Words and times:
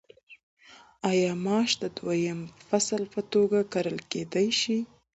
آیا 1.09 1.31
ماش 1.45 1.69
د 1.81 1.83
دویم 1.97 2.39
فصل 2.67 3.01
په 3.13 3.21
توګه 3.33 3.59
کرل 3.73 3.97
کیدی 4.11 4.47
شي؟ 4.61 4.77